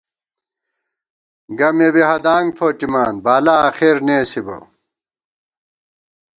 [1.59, 4.57] گمے بی ہدانگ فوٹِمان، بالہ آخر نېسِبہ